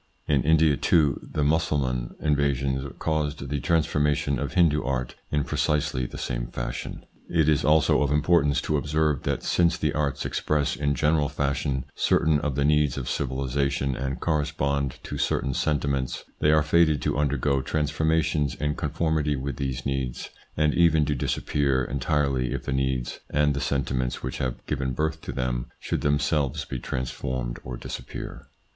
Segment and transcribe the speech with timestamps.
[0.27, 6.17] In India, too, the Mussulman invasions caused the transformation of Hindoo art in precisely the
[6.17, 7.05] same fashion.
[7.29, 11.85] It is also of importance to observe, that since the arts express in general fashion
[11.93, 17.19] certain of the needs of civilisation and correspond to certain sentiments, they are fated to
[17.19, 22.73] undergo transformations in con formity with these needs, and even to disappear entirely if the
[22.73, 27.77] needs and the sentiments which have given birth to them should themselves be transformed or
[27.77, 28.47] disappear.